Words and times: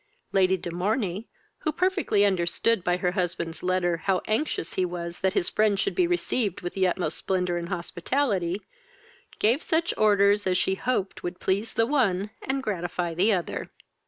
Lady 0.31 0.57
de 0.57 0.71
Morney, 0.71 1.29
who 1.59 1.71
perfectly 1.71 2.25
understood 2.25 2.83
by 2.83 2.97
her 2.97 3.11
husband's 3.11 3.61
letter, 3.61 3.97
how 3.97 4.19
anxious 4.25 4.73
he 4.73 4.83
was 4.83 5.19
that 5.19 5.33
his 5.33 5.47
friend 5.47 5.79
should 5.79 5.93
be 5.93 6.07
received 6.07 6.61
with 6.61 6.73
the 6.73 6.87
utmost 6.87 7.17
splendour 7.19 7.55
and 7.55 7.69
hospitality, 7.69 8.63
gave 9.37 9.61
such 9.61 9.93
orders 9.99 10.47
as 10.47 10.57
she 10.57 10.73
hoped 10.73 11.21
would 11.21 11.39
please 11.39 11.73
the 11.75 11.85
one 11.85 12.31
and 12.41 12.63
gratify 12.63 13.13
the 13.13 13.31
other. 13.31 13.69